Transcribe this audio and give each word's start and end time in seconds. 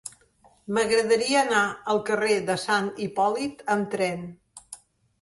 M'agradaria 0.77 1.43
anar 1.43 1.61
al 1.95 2.03
carrer 2.09 2.41
de 2.49 2.57
Sant 2.65 2.91
Hipòlit 3.09 3.65
amb 3.79 3.97
tren. 3.97 4.29